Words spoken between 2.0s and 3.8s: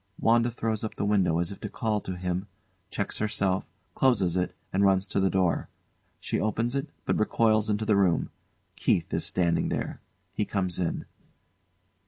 to him, checks herself,